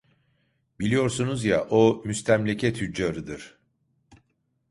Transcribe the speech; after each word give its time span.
Biliyorsunuz 0.79 1.45
ya, 1.45 1.67
o 1.69 2.01
müstemleke 2.05 2.73
tüccarıdır! 2.73 3.57